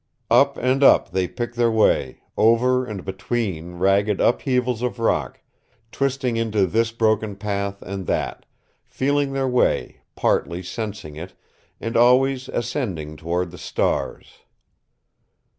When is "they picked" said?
1.11-1.53